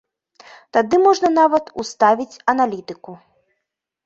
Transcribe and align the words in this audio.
Тады 0.77 0.99
можна 1.03 1.29
нават 1.33 1.65
уставіць 1.83 2.41
аналітыку. 2.55 3.11